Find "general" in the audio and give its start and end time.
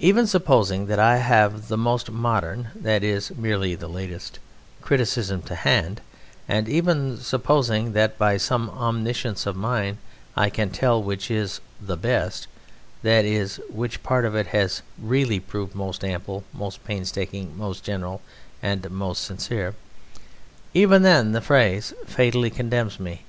17.84-18.22